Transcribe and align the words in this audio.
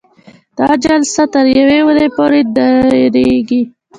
دا 0.57 0.69
جلسه 0.83 1.23
تر 1.33 1.45
یوې 1.57 1.79
اونۍ 1.85 2.07
پورې 2.15 2.39
دایریږي. 2.55 3.61